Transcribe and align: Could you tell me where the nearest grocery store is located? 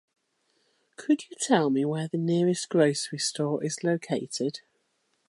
Could 0.95 1.29
you 1.29 1.37
tell 1.39 1.69
me 1.69 1.85
where 1.85 2.07
the 2.07 2.17
nearest 2.17 2.69
grocery 2.69 3.19
store 3.19 3.63
is 3.63 3.83
located? 3.83 4.61